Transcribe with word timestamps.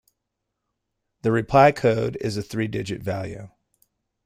The 1.21 1.31
reply 1.31 1.71
code 1.71 2.17
is 2.21 2.35
a 2.35 2.41
three-digit 2.41 3.03
value. 3.03 3.51